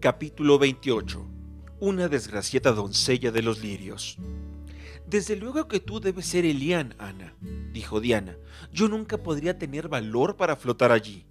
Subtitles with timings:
[0.00, 1.26] Capítulo 28
[1.80, 4.16] Una desgraciada doncella de los lirios
[5.06, 7.34] Desde luego que tú debes ser Elian, Ana,
[7.74, 8.38] dijo Diana.
[8.72, 11.26] Yo nunca podría tener valor para flotar allí.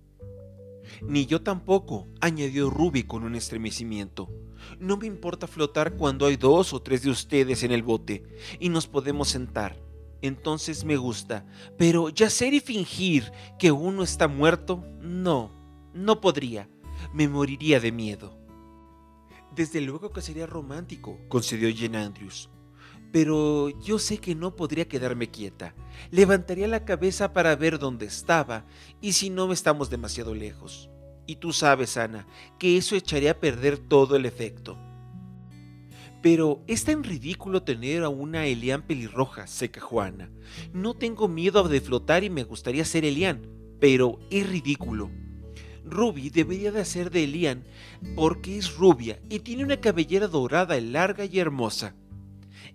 [1.02, 4.30] Ni yo tampoco, añadió Ruby con un estremecimiento.
[4.78, 8.22] No me importa flotar cuando hay dos o tres de ustedes en el bote
[8.60, 9.82] y nos podemos sentar.
[10.22, 15.50] Entonces me gusta, pero ya ser y fingir que uno está muerto, no,
[15.96, 16.70] no podría.
[17.16, 18.39] Me moriría de miedo.
[19.60, 22.50] Desde luego que sería romántico, concedió Jane Andrews.
[23.12, 25.76] Pero yo sé que no podría quedarme quieta.
[26.12, 28.66] Levantaría la cabeza para ver dónde estaba
[29.02, 30.90] y si no estamos demasiado lejos.
[31.28, 32.26] Y tú sabes, Ana,
[32.58, 34.78] que eso echaría a perder todo el efecto.
[36.22, 40.32] Pero es tan ridículo tener a una Elian pelirroja, se quejó Ana.
[40.72, 43.46] No tengo miedo de flotar y me gustaría ser Elian,
[43.82, 45.12] pero es ridículo.
[45.90, 47.64] Ruby debería de ser de Elian
[48.16, 51.96] porque es rubia y tiene una cabellera dorada, larga y hermosa.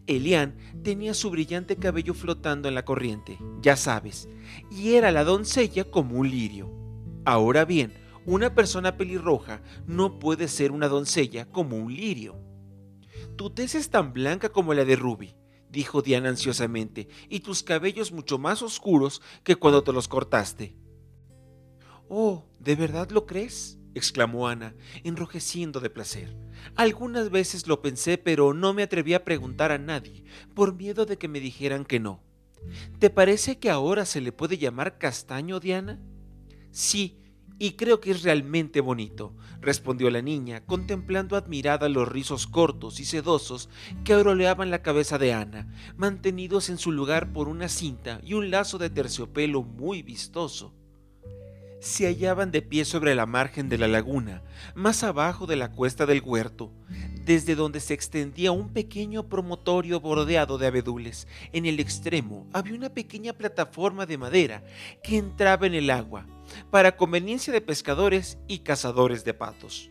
[0.06, 4.28] Elian tenía su brillante cabello flotando en la corriente, ya sabes,
[4.70, 6.70] y era la doncella como un lirio.
[7.24, 7.94] Ahora bien,
[8.27, 12.36] una persona pelirroja no puede ser una doncella como un lirio.
[13.36, 15.34] Tu tez es tan blanca como la de Ruby,
[15.70, 20.77] dijo Diana ansiosamente, y tus cabellos mucho más oscuros que cuando te los cortaste.
[22.08, 23.78] Oh, ¿de verdad lo crees?
[23.94, 24.74] exclamó Ana,
[25.05, 26.36] enrojeciendo de placer.
[26.74, 30.24] Algunas veces lo pensé, pero no me atreví a preguntar a nadie,
[30.55, 32.22] por miedo de que me dijeran que no.
[32.98, 36.00] ¿Te parece que ahora se le puede llamar castaño, Diana?
[36.70, 37.20] Sí,
[37.58, 43.05] y creo que es realmente bonito, respondió la niña, contemplando admirada los rizos cortos y
[43.05, 43.68] sedosos
[44.02, 48.50] que auroleaban la cabeza de Ana, mantenidos en su lugar por una cinta y un
[48.50, 50.74] lazo de terciopelo muy vistoso
[51.84, 54.42] se hallaban de pie sobre la margen de la laguna,
[54.74, 56.72] más abajo de la cuesta del huerto,
[57.27, 61.28] desde donde se extendía un pequeño promontorio bordeado de abedules.
[61.52, 64.64] En el extremo había una pequeña plataforma de madera
[65.02, 66.27] que entraba en el agua,
[66.70, 69.90] para conveniencia de pescadores y cazadores de patos.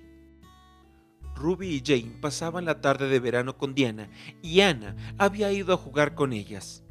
[1.36, 4.10] Ruby y Jane pasaban la tarde de verano con Diana
[4.42, 6.84] y Ana había ido a jugar con ellas.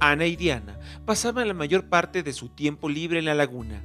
[0.00, 3.84] Ana y Diana pasaban la mayor parte de su tiempo libre en la laguna.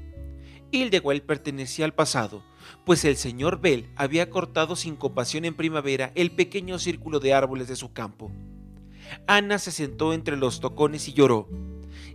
[0.73, 2.43] Hildewell pertenecía al pasado,
[2.83, 7.67] pues el señor Bell había cortado sin compasión en primavera el pequeño círculo de árboles
[7.67, 8.31] de su campo.
[9.27, 11.47] Ana se sentó entre los tocones y lloró,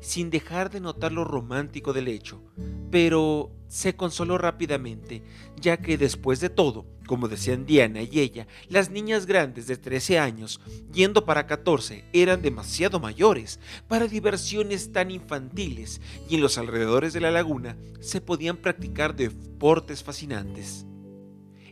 [0.01, 2.43] sin dejar de notar lo romántico del hecho,
[2.91, 5.23] pero se consoló rápidamente,
[5.61, 10.19] ya que después de todo, como decían Diana y ella, las niñas grandes de 13
[10.19, 10.61] años,
[10.93, 17.21] yendo para 14, eran demasiado mayores para diversiones tan infantiles y en los alrededores de
[17.21, 20.87] la laguna se podían practicar deportes fascinantes.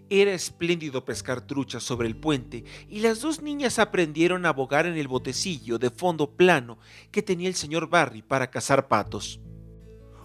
[0.09, 4.97] Era espléndido pescar truchas sobre el puente y las dos niñas aprendieron a bogar en
[4.97, 6.79] el botecillo de fondo plano
[7.11, 9.41] que tenía el señor Barry para cazar patos.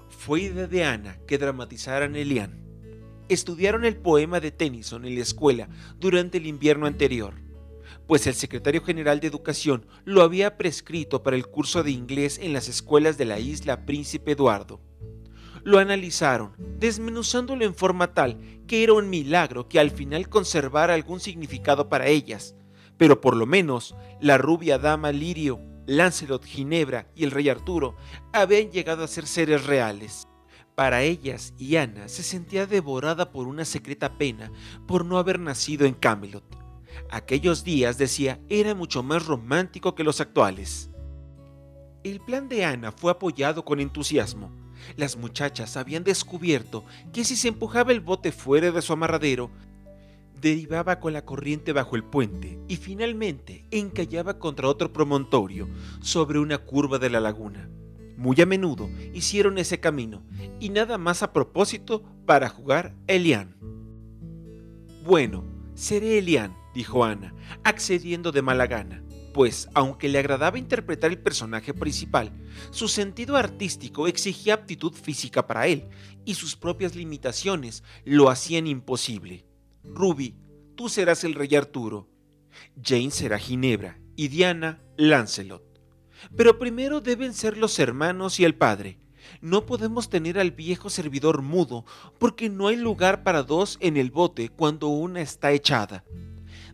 [0.10, 2.64] Fue idea de Ana que dramatizaran Elian.
[3.28, 5.68] Estudiaron el poema de Tennyson en la escuela
[6.00, 7.34] durante el invierno anterior,
[8.06, 12.54] pues el secretario general de Educación lo había prescrito para el curso de inglés en
[12.54, 14.80] las escuelas de la isla Príncipe Eduardo
[15.64, 21.20] lo analizaron, desmenuzándolo en forma tal que era un milagro que al final conservara algún
[21.20, 22.56] significado para ellas,
[22.98, 27.96] pero por lo menos la rubia dama Lirio, Lancelot, Ginebra y el rey Arturo
[28.32, 30.28] habían llegado a ser seres reales.
[30.76, 34.52] Para ellas y Ana se sentía devorada por una secreta pena
[34.88, 36.46] por no haber nacido en Camelot.
[37.10, 40.90] Aquellos días, decía, era mucho más romántico que los actuales.
[42.04, 44.61] El plan de Ana fue apoyado con entusiasmo.
[44.98, 49.50] Las muchachas habían descubierto que si se empujaba el bote fuera de su amarradero,
[50.42, 55.70] derivaba con la corriente bajo el puente y finalmente encallaba contra otro promontorio
[56.02, 57.70] sobre una curva de la laguna.
[58.18, 60.24] Muy a menudo hicieron ese camino
[60.60, 63.56] y nada más a propósito para jugar Elian.
[65.04, 65.44] Bueno,
[65.74, 71.74] seré Elian, dijo Ana, accediendo de mala gana pues aunque le agradaba interpretar el personaje
[71.74, 72.32] principal,
[72.72, 75.88] su sentido artístico exigía aptitud física para él,
[76.26, 79.46] y sus propias limitaciones lo hacían imposible.
[79.84, 80.36] Ruby,
[80.76, 82.10] tú serás el rey Arturo,
[82.82, 85.64] Jane será Ginebra y Diana Lancelot.
[86.36, 89.00] Pero primero deben ser los hermanos y el padre.
[89.40, 91.86] No podemos tener al viejo servidor mudo
[92.20, 96.04] porque no hay lugar para dos en el bote cuando una está echada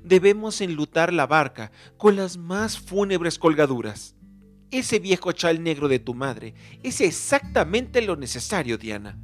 [0.08, 4.16] debemos enlutar la barca con las más fúnebres colgaduras.
[4.72, 9.18] Ese viejo chal negro de tu madre es exactamente lo necesario, Diana.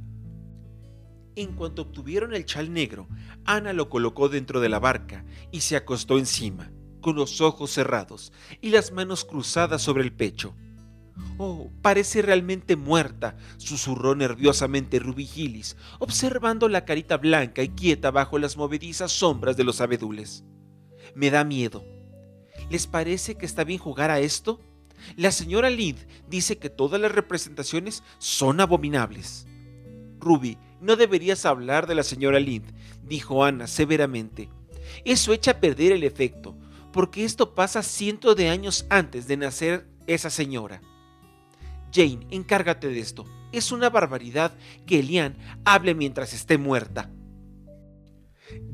[1.36, 3.08] En cuanto obtuvieron el chal negro,
[3.44, 6.70] Ana lo colocó dentro de la barca y se acostó encima,
[7.00, 10.54] con los ojos cerrados y las manos cruzadas sobre el pecho.
[11.38, 18.38] Oh, parece realmente muerta, susurró nerviosamente Ruby Gillis, observando la carita blanca y quieta bajo
[18.38, 20.44] las movedizas sombras de los abedules.
[21.14, 21.84] Me da miedo.
[22.70, 24.60] ¿Les parece que está bien jugar a esto?
[25.16, 29.46] La señora Lind dice que todas las representaciones son abominables.
[30.18, 32.72] Ruby, no deberías hablar de la señora Lind,
[33.02, 34.48] dijo Ana severamente.
[35.04, 36.56] Eso echa a perder el efecto,
[36.92, 40.80] porque esto pasa cientos de años antes de nacer esa señora.
[41.92, 43.24] Jane, encárgate de esto.
[43.52, 44.52] Es una barbaridad
[44.86, 47.10] que Elian hable mientras esté muerta.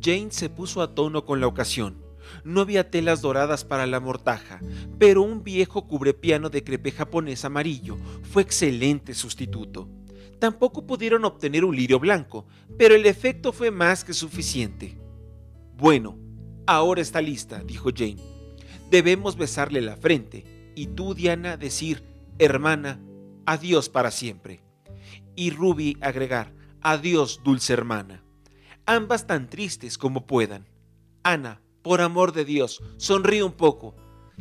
[0.00, 2.09] Jane se puso a tono con la ocasión.
[2.44, 4.60] No había telas doradas para la mortaja,
[4.98, 9.88] pero un viejo cubrepiano de crepe japonés amarillo fue excelente sustituto.
[10.38, 12.46] Tampoco pudieron obtener un lirio blanco,
[12.78, 14.98] pero el efecto fue más que suficiente.
[15.76, 16.18] Bueno,
[16.66, 18.22] ahora está lista, dijo Jane.
[18.90, 22.02] Debemos besarle la frente, y tú, Diana, decir,
[22.38, 23.00] hermana,
[23.44, 24.62] adiós para siempre.
[25.36, 28.24] Y Ruby agregar, adiós, dulce hermana.
[28.86, 30.66] Ambas tan tristes como puedan.
[31.22, 33.94] Ana, por amor de Dios, sonríe un poco.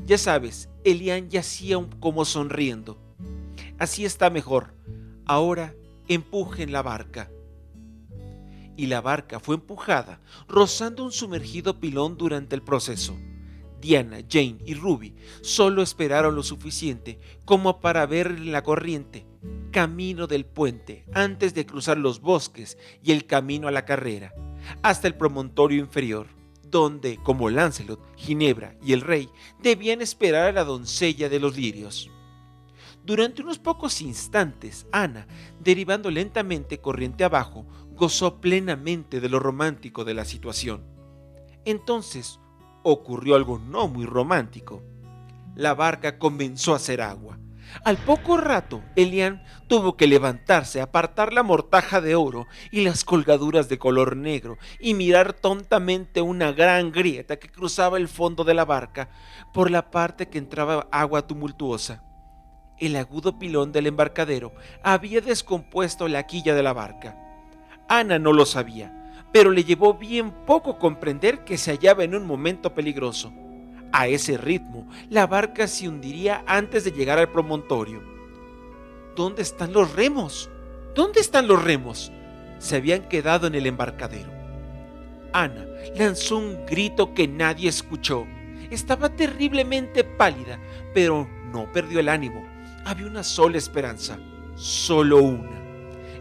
[0.06, 2.98] Ya sabes, Elian yacía como sonriendo.
[3.78, 4.74] Así está mejor.
[5.26, 5.76] Ahora
[6.08, 7.32] empujen la barca.
[8.76, 13.18] Y la barca fue empujada, rozando un sumergido pilón durante el proceso.
[13.82, 19.26] Diana, Jane y Ruby solo esperaron lo suficiente como para ver la corriente,
[19.72, 24.34] camino del puente, antes de cruzar los bosques y el camino a la carrera,
[24.82, 26.28] hasta el promontorio inferior,
[26.70, 29.30] donde, como Lancelot, Ginebra y el rey,
[29.62, 32.10] debían esperar a la doncella de los lirios.
[33.04, 35.28] Durante unos pocos instantes, Ana,
[35.60, 40.84] derivando lentamente corriente abajo, gozó plenamente de lo romántico de la situación.
[41.66, 42.40] Entonces,
[42.84, 44.84] ocurrió algo no muy romántico.
[45.56, 47.40] La barca comenzó a hacer agua.
[47.84, 53.70] Al poco rato, Elian tuvo que levantarse, apartar la mortaja de oro y las colgaduras
[53.70, 58.66] de color negro y mirar tontamente una gran grieta que cruzaba el fondo de la
[58.66, 59.10] barca
[59.54, 62.04] por la parte que entraba agua tumultuosa.
[62.78, 67.18] El agudo pilón del embarcadero había descompuesto la quilla de la barca.
[67.88, 72.26] Ana no lo sabía, pero le llevó bien poco comprender que se hallaba en un
[72.26, 73.34] momento peligroso.
[73.92, 78.04] A ese ritmo, la barca se hundiría antes de llegar al promontorio.
[79.16, 80.50] ¿Dónde están los remos?
[80.94, 82.12] ¿Dónde están los remos?
[82.60, 84.32] Se habían quedado en el embarcadero.
[85.34, 85.66] Ana
[85.96, 88.26] lanzó un grito que nadie escuchó.
[88.70, 90.60] Estaba terriblemente pálida,
[90.94, 92.46] pero no perdió el ánimo.
[92.86, 94.20] Había una sola esperanza,
[94.56, 95.60] solo una.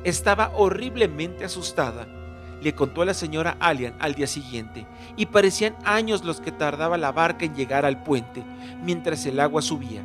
[0.05, 2.18] Estaba horriblemente asustada
[2.61, 6.99] le contó a la señora Allian al día siguiente, y parecían años los que tardaba
[6.99, 8.43] la barca en llegar al puente,
[8.83, 10.03] mientras el agua subía.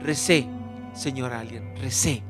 [0.00, 0.46] Recé,
[0.94, 2.22] señora Allian, recé,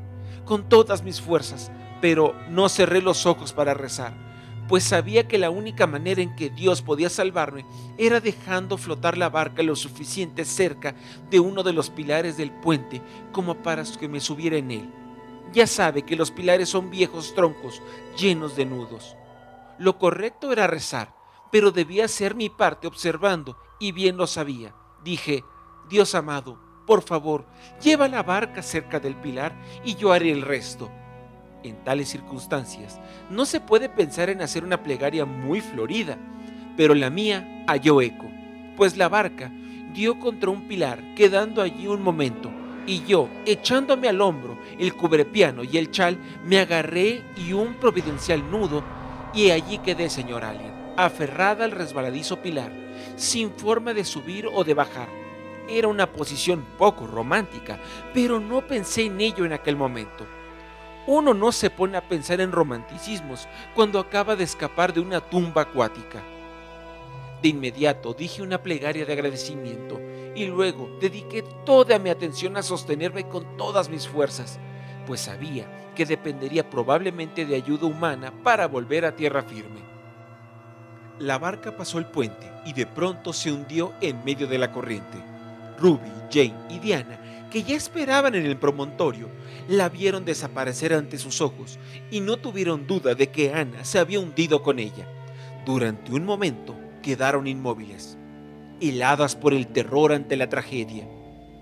[0.45, 1.71] con todas mis fuerzas,
[2.01, 4.13] pero no cerré los ojos para rezar,
[4.69, 7.65] pues sabía que la única manera en que Dios podía salvarme
[7.99, 10.95] era dejando flotar la barca lo suficiente cerca
[11.31, 13.01] de uno de los pilares del puente
[13.33, 14.91] como para que me subiera en él.
[15.53, 17.81] Ya sabe que los pilares son viejos troncos
[18.19, 19.17] llenos de nudos.
[19.79, 21.15] Lo correcto era rezar,
[21.53, 24.75] pero debía ser mi parte observando, y bien lo sabía.
[25.05, 25.45] Dije,
[25.89, 27.45] Dios amado, por favor,
[27.83, 29.53] lleva la barca cerca del pilar
[29.85, 30.91] y yo haré el resto.
[31.63, 36.17] En tales circunstancias, no se puede pensar en hacer una plegaria muy florida,
[36.77, 38.27] pero la mía halló eco,
[38.77, 39.51] pues la barca
[39.93, 42.51] dio contra un pilar, quedando allí un momento,
[42.87, 48.49] y yo, echándome al hombro el cubrepiano y el chal, me agarré y un providencial
[48.51, 48.85] nudo
[49.37, 52.73] y allí quedé, señor Alien, aferrada al resbaladizo pilar,
[53.17, 55.09] sin forma de subir o de bajar.
[55.69, 57.79] Era una posición poco romántica,
[58.15, 60.27] pero no pensé en ello en aquel momento.
[61.07, 65.63] Uno no se pone a pensar en romanticismos cuando acaba de escapar de una tumba
[65.63, 66.23] acuática.
[67.43, 70.01] De inmediato dije una plegaria de agradecimiento
[70.35, 74.59] y luego dediqué toda mi atención a sostenerme con todas mis fuerzas,
[75.07, 79.81] pues sabía que dependería probablemente de ayuda humana para volver a tierra firme.
[81.19, 85.17] La barca pasó el puente y de pronto se hundió en medio de la corriente.
[85.79, 89.29] Ruby, Jane y Diana, que ya esperaban en el promontorio,
[89.69, 91.79] la vieron desaparecer ante sus ojos
[92.11, 95.09] y no tuvieron duda de que Ana se había hundido con ella.
[95.65, 98.19] Durante un momento quedaron inmóviles,
[98.81, 101.09] heladas por el terror ante la tragedia.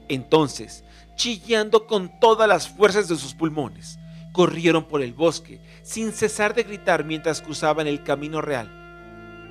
[0.08, 0.84] Entonces,
[1.14, 3.98] chillando con todas las fuerzas de sus pulmones,
[4.34, 8.68] Corrieron por el bosque, sin cesar de gritar mientras cruzaban el camino real.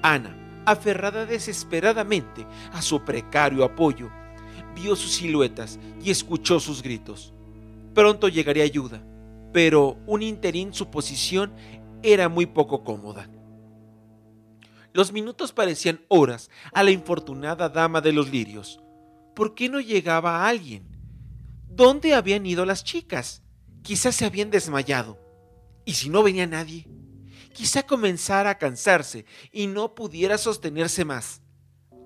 [0.04, 4.12] Ana, aferrada desesperadamente a su precario apoyo,
[4.76, 7.34] vio sus siluetas y escuchó sus gritos.
[7.94, 9.02] Pronto llegaría ayuda,
[9.54, 11.54] pero un interín su posición
[12.02, 13.30] era muy poco cómoda.
[14.92, 18.82] Los minutos parecían horas a la infortunada dama de los lirios.
[19.34, 20.93] ¿Por qué no llegaba alguien?
[21.76, 23.42] ¿Dónde habían ido las chicas?
[23.82, 25.18] Quizás se habían desmayado.
[25.86, 26.88] ¿Y si no venía nadie?
[27.52, 31.42] Quizá comenzara a cansarse y no pudiera sostenerse más.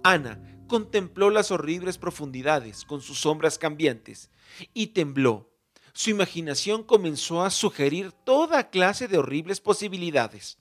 [0.05, 4.31] Ana contempló las horribles profundidades con sus sombras cambiantes
[4.73, 5.51] y tembló.
[5.91, 10.59] Su imaginación comenzó a sugerir toda clase de horribles posibilidades.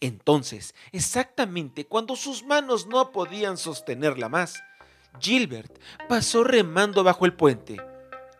[0.00, 4.54] Entonces, exactamente cuando sus manos no podían sostenerla más,
[5.20, 5.78] Gilbert
[6.08, 7.76] pasó remando bajo el puente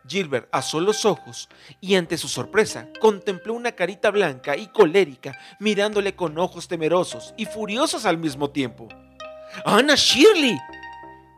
[0.06, 1.48] Gilbert asó los ojos
[1.80, 7.46] y ante su sorpresa contempló una carita blanca y colérica mirándole con ojos temerosos y
[7.46, 8.88] furiosos al mismo tiempo.
[9.64, 10.58] ¡Ana Shirley!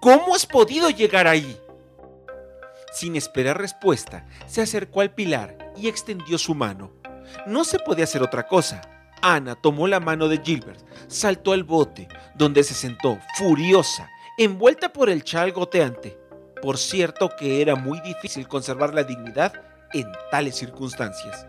[0.01, 1.57] ¿Cómo has podido llegar ahí?
[2.93, 6.93] Sin esperar respuesta, se acercó al pilar y extendió su mano.
[7.47, 8.81] No se podía hacer otra cosa.
[9.23, 14.09] Ana tomó la mano de Gilbert, saltó al bote, donde se sentó, furiosa,
[14.39, 16.26] envuelta por el chal goteante
[16.63, 19.53] por cierto que era muy difícil conservar la dignidad
[19.93, 21.47] en tales circunstancias.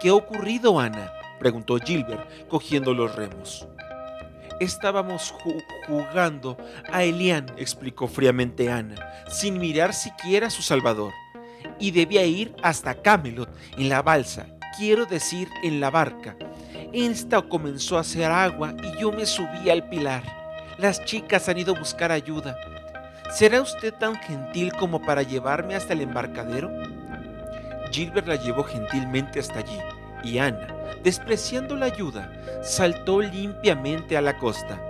[0.00, 1.12] ¿Qué ha ocurrido, Ana?
[1.38, 3.66] preguntó Gilbert, cogiendo los remos.
[4.60, 5.32] Estábamos
[5.86, 6.56] jugando
[6.90, 8.96] a Elian, explicó fríamente Ana,
[9.28, 11.12] sin mirar siquiera a su salvador.
[11.78, 16.36] Y debía ir hasta Camelot, en la balsa, quiero decir, en la barca.
[16.92, 20.24] Esta comenzó a hacer agua y yo me subí al pilar.
[20.78, 22.56] Las chicas han ido a buscar ayuda.
[23.30, 26.70] ¿Será usted tan gentil como para llevarme hasta el embarcadero?
[27.92, 29.78] Gilbert la llevó gentilmente hasta allí
[30.22, 30.66] y Ana,
[31.04, 32.32] despreciando la ayuda,
[32.62, 34.80] saltó limpiamente a la costa.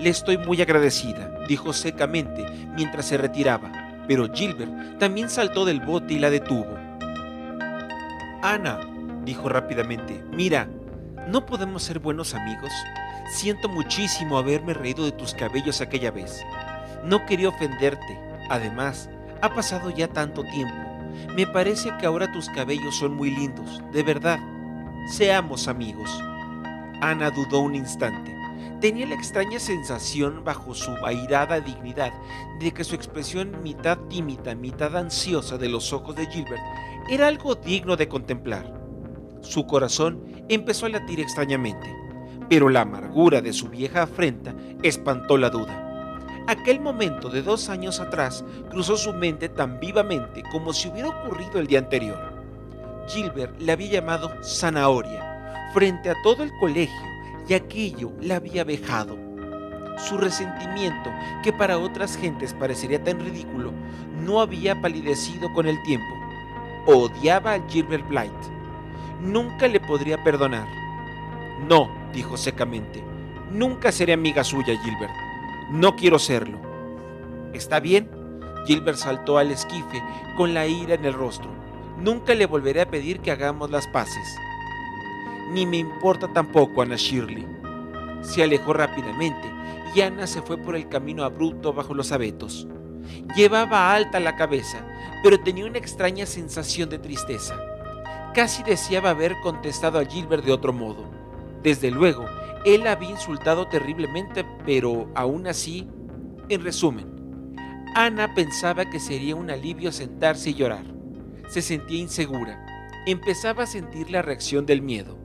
[0.00, 3.70] Le estoy muy agradecida, dijo secamente mientras se retiraba,
[4.08, 6.76] pero Gilbert también saltó del bote y la detuvo.
[8.42, 8.80] Ana,
[9.24, 10.68] dijo rápidamente, mira,
[11.28, 12.72] ¿no podemos ser buenos amigos?
[13.32, 16.42] Siento muchísimo haberme reído de tus cabellos aquella vez.
[17.04, 18.18] No quería ofenderte.
[18.48, 19.08] Además,
[19.42, 20.74] ha pasado ya tanto tiempo.
[21.34, 24.38] Me parece que ahora tus cabellos son muy lindos, de verdad.
[25.06, 26.10] Seamos amigos.
[27.00, 28.34] Ana dudó un instante.
[28.80, 32.12] Tenía la extraña sensación bajo su airada dignidad
[32.60, 36.62] de que su expresión mitad tímida, mitad ansiosa de los ojos de Gilbert
[37.10, 38.80] era algo digno de contemplar.
[39.42, 41.94] Su corazón empezó a latir extrañamente,
[42.48, 45.89] pero la amargura de su vieja afrenta espantó la duda.
[46.46, 51.58] Aquel momento de dos años atrás cruzó su mente tan vivamente como si hubiera ocurrido
[51.60, 52.18] el día anterior.
[53.08, 57.00] Gilbert le había llamado zanahoria frente a todo el colegio
[57.48, 59.16] y aquello la había vejado.
[59.98, 61.10] Su resentimiento,
[61.42, 63.72] que para otras gentes parecería tan ridículo,
[64.24, 66.14] no había palidecido con el tiempo.
[66.86, 68.32] Odiaba a Gilbert Blight.
[69.20, 70.66] Nunca le podría perdonar.
[71.68, 73.04] No, dijo secamente,
[73.50, 75.29] nunca seré amiga suya, Gilbert.
[75.70, 76.58] No quiero serlo.
[77.52, 78.10] ¿Está bien?
[78.66, 80.02] Gilbert saltó al esquife
[80.36, 81.48] con la ira en el rostro.
[81.96, 84.36] Nunca le volveré a pedir que hagamos las paces.
[85.52, 87.46] Ni me importa tampoco, Ana Shirley.
[88.20, 89.48] Se alejó rápidamente
[89.94, 92.66] y Ana se fue por el camino abrupto bajo los abetos.
[93.36, 94.84] Llevaba alta la cabeza,
[95.22, 97.56] pero tenía una extraña sensación de tristeza.
[98.34, 101.04] Casi deseaba haber contestado a Gilbert de otro modo.
[101.62, 102.26] Desde luego,
[102.64, 105.88] él había insultado terriblemente, pero aún así,
[106.48, 107.54] en resumen,
[107.94, 110.84] Ana pensaba que sería un alivio sentarse y llorar.
[111.48, 112.64] Se sentía insegura.
[113.06, 115.18] Empezaba a sentir la reacción del miedo.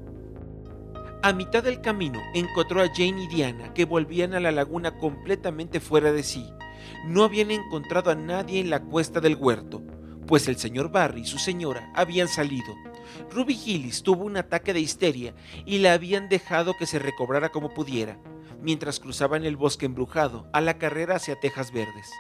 [1.22, 5.80] A mitad del camino encontró a Jane y Diana que volvían a la laguna completamente
[5.80, 6.46] fuera de sí.
[7.06, 9.84] No habían encontrado a nadie en la cuesta del huerto,
[10.28, 12.76] pues el señor Barry y su señora habían salido
[13.32, 15.34] Ruby Gillis tuvo un ataque de histeria
[15.66, 18.20] y la habían dejado que se recobrara como pudiera,
[18.62, 22.12] mientras cruzaban el bosque embrujado a la carrera hacia Tejas Verdes.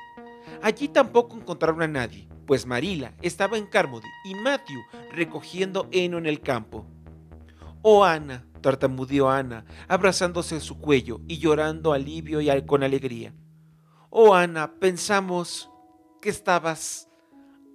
[0.61, 6.25] Allí tampoco encontraron a nadie, pues Marila estaba en Carmody y Matthew recogiendo heno en
[6.25, 6.87] el campo.
[7.81, 13.33] Oh Ana, tartamudeó Ana, abrazándose su cuello y llorando alivio y con alegría.
[14.09, 15.69] Oh Ana, pensamos
[16.21, 17.09] que estabas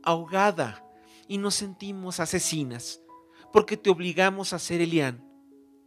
[0.02, 0.84] ahogada
[1.30, 3.00] y nos sentimos asesinas
[3.52, 5.24] porque te obligamos a ser Elian.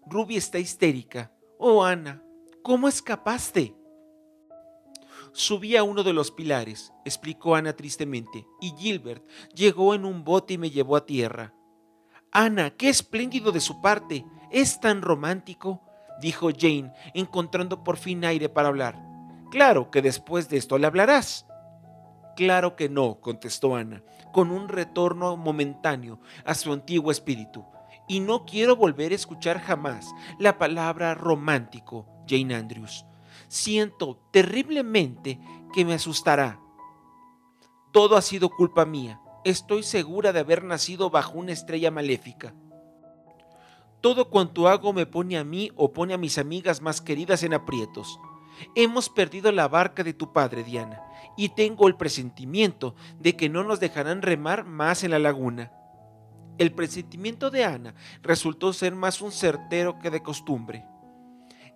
[0.05, 1.33] Ruby está histérica.
[1.59, 2.23] Oh, Ana,
[2.62, 3.75] ¿cómo escapaste?
[5.33, 10.53] Subí a uno de los pilares, explicó Ana tristemente, y Gilbert llegó en un bote
[10.53, 11.53] y me llevó a tierra.
[12.31, 14.25] Ana, qué espléndido de su parte.
[14.50, 15.81] Es tan romántico,
[16.21, 18.97] dijo Jane, encontrando por fin aire para hablar.
[19.51, 21.45] Claro que después de esto le hablarás.
[22.35, 27.65] Claro que no, contestó Ana, con un retorno momentáneo a su antiguo espíritu.
[28.07, 33.05] Y no quiero volver a escuchar jamás la palabra romántico, Jane Andrews.
[33.47, 35.39] Siento terriblemente
[35.73, 36.59] que me asustará.
[37.91, 39.21] Todo ha sido culpa mía.
[39.45, 42.55] Estoy segura de haber nacido bajo una estrella maléfica.
[44.01, 47.53] Todo cuanto hago me pone a mí o pone a mis amigas más queridas en
[47.53, 48.19] aprietos.
[48.75, 51.01] Hemos perdido la barca de tu padre, Diana,
[51.38, 55.72] y tengo el presentimiento de que no nos dejarán remar más en la laguna.
[56.57, 60.86] El presentimiento de Ana resultó ser más un certero que de costumbre.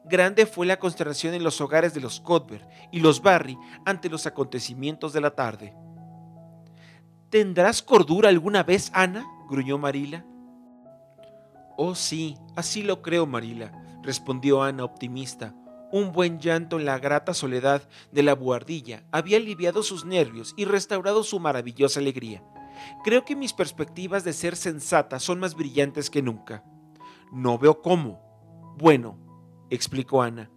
[0.05, 4.25] Grande fue la consternación en los hogares de los Cuthbert y los Barry ante los
[4.25, 5.74] acontecimientos de la tarde.
[7.29, 9.25] ¿Tendrás cordura alguna vez, Ana?
[9.50, 10.25] gruñó Marila.
[11.75, 15.53] Oh sí, así lo creo, Marila, respondió Ana optimista.
[15.91, 20.65] Un buen llanto en la grata soledad de la buhardilla había aliviado sus nervios y
[20.65, 22.44] restaurado su maravillosa alegría.
[23.06, 26.65] Creo que mis perspectivas de ser sensata son más brillantes que nunca.
[27.32, 28.22] No veo cómo.
[28.77, 29.17] Bueno,
[29.70, 30.51] explicó Ana,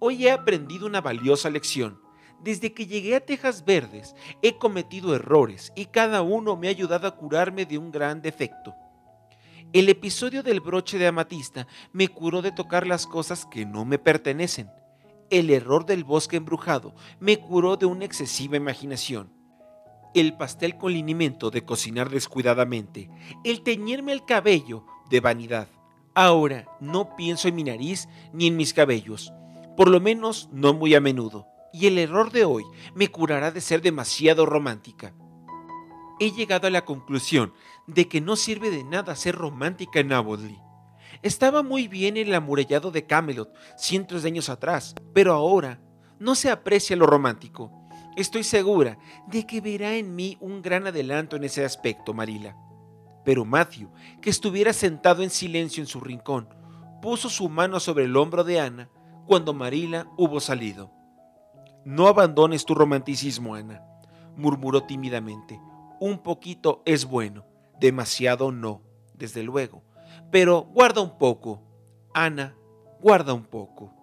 [0.00, 2.00] hoy he aprendido una valiosa lección.
[2.40, 7.06] Desde que llegué a Tejas Verdes he cometido errores y cada uno me ha ayudado
[7.06, 8.74] a curarme de un gran defecto.
[9.72, 13.98] El episodio del broche de amatista me curó de tocar las cosas que no me
[13.98, 14.70] pertenecen.
[15.30, 19.32] El error del bosque embrujado me curó de una excesiva imaginación.
[20.12, 23.08] El pastel con linimento de cocinar descuidadamente.
[23.44, 25.68] El teñirme el cabello de vanidad.
[26.12, 29.32] Ahora no pienso en mi nariz ni en mis cabellos,
[29.74, 32.64] por lo menos no muy a menudo, y el error de hoy
[32.94, 35.14] me curará de ser demasiado romántica.
[36.20, 37.54] He llegado a la conclusión
[37.86, 40.62] de que no sirve de nada ser romántica en Avonlea.
[41.22, 45.80] Estaba muy bien el amurallado de Camelot cientos de años atrás, pero ahora
[46.18, 47.70] no se aprecia lo romántico.
[48.16, 52.56] Estoy segura de que verá en mí un gran adelanto en ese aspecto, Marila.
[53.24, 53.90] Pero Matthew,
[54.20, 56.48] que estuviera sentado en silencio en su rincón,
[57.00, 58.90] puso su mano sobre el hombro de Ana
[59.26, 60.90] cuando Marila hubo salido.
[61.84, 63.82] No abandones tu romanticismo, Ana,
[64.36, 65.60] murmuró tímidamente.
[66.00, 67.44] Un poquito es bueno,
[67.80, 68.82] demasiado no,
[69.14, 69.82] desde luego.
[70.30, 71.62] Pero guarda un poco,
[72.14, 72.56] Ana,
[73.00, 73.94] guarda un poco.